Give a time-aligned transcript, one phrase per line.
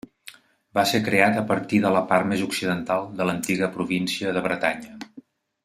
[0.77, 4.99] Va ser creat a partir de la part més occidental de l'antiga província de Bretanya.